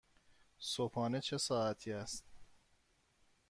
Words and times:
صبحانه 0.59 1.19
چه 1.21 1.37
ساعتی 1.37 1.91
است؟ 1.91 2.25